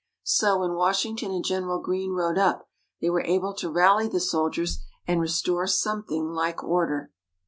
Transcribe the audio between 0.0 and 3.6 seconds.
So, when Washington and General Greene rode up, they were able